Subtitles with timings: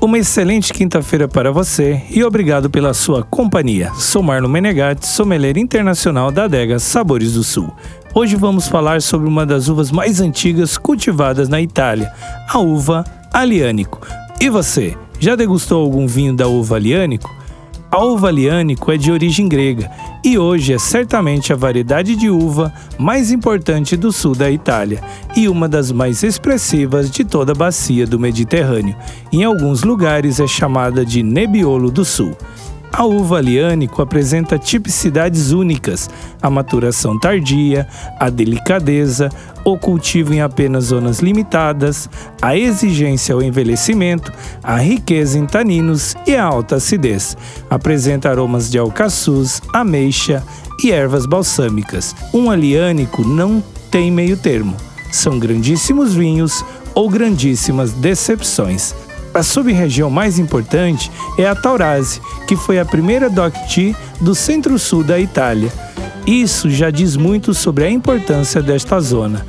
[0.00, 3.92] uma excelente quinta-feira para você e obrigado pela sua companhia.
[3.94, 7.70] Sou Marlon Menegatti, sommelier internacional da adega Sabores do Sul.
[8.14, 12.10] Hoje vamos falar sobre uma das uvas mais antigas cultivadas na Itália,
[12.48, 14.00] a uva Aliânico.
[14.40, 17.39] E você, já degustou algum vinho da uva Aliânico?
[17.92, 19.90] A uva Aliânico é de origem grega
[20.24, 25.02] e hoje é certamente a variedade de uva mais importante do sul da Itália
[25.36, 28.94] e uma das mais expressivas de toda a bacia do Mediterrâneo.
[29.32, 32.36] Em alguns lugares é chamada de Nebbiolo do Sul.
[32.92, 36.10] A uva aliânico apresenta tipicidades únicas,
[36.42, 37.86] a maturação tardia,
[38.18, 39.30] a delicadeza,
[39.64, 42.10] o cultivo em apenas zonas limitadas,
[42.42, 47.36] a exigência ao envelhecimento, a riqueza em taninos e a alta acidez.
[47.70, 50.42] Apresenta aromas de alcaçuz, ameixa
[50.82, 52.14] e ervas balsâmicas.
[52.34, 54.76] Um aliânico não tem meio termo.
[55.12, 58.94] São grandíssimos vinhos ou grandíssimas decepções.
[59.32, 65.20] A sub-região mais importante é a Taurasi, que foi a primeira DOCT do centro-sul da
[65.20, 65.72] Itália.
[66.26, 69.46] Isso já diz muito sobre a importância desta zona.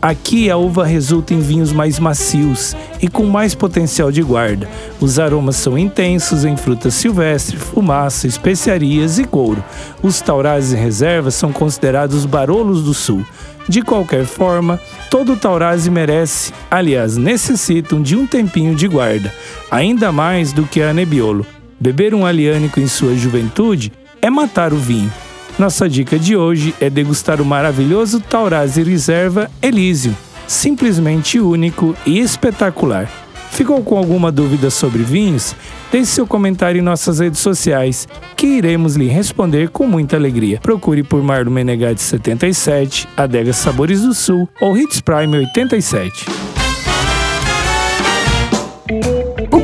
[0.00, 4.68] Aqui a uva resulta em vinhos mais macios e com mais potencial de guarda.
[5.00, 9.64] Os aromas são intensos em frutas silvestres, fumaça, especiarias e couro.
[10.02, 13.24] Os Taurasi reservas são considerados barolos do sul.
[13.68, 14.78] De qualquer forma,
[15.10, 19.34] todo Taurasi merece, aliás, necessitam de um tempinho de guarda,
[19.70, 21.44] ainda mais do que a Nebbiolo.
[21.80, 25.12] Beber um aliânico em sua juventude é matar o vinho.
[25.58, 30.14] Nossa dica de hoje é degustar o maravilhoso Taurasi Reserva Elysium,
[30.46, 33.10] simplesmente único e espetacular.
[33.52, 35.56] Ficou com alguma dúvida sobre vinhos?
[35.90, 40.60] Deixe seu comentário em nossas redes sociais, que iremos lhe responder com muita alegria.
[40.60, 46.65] Procure por Marlon Menegatti 77, Adega Sabores do Sul ou Hits Prime 87